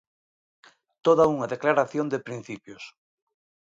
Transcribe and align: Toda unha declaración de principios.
Toda 1.05 1.29
unha 1.33 1.51
declaración 1.53 2.05
de 2.09 2.23
principios. 2.27 2.83